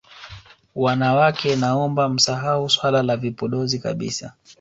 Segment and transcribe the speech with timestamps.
[0.75, 4.33] Wanawake naomba msahau swala la vipodozi kabisa